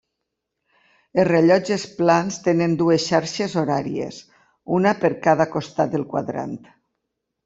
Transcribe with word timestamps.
Els 1.23 1.27
rellotges 1.27 1.83
plans 1.99 2.39
tenen 2.47 2.73
dues 2.79 3.05
xarxes 3.11 3.53
horàries, 3.63 4.17
una 4.79 4.95
per 5.05 5.13
cada 5.27 5.47
costat 5.57 5.93
del 5.97 6.07
quadrant. 6.15 6.57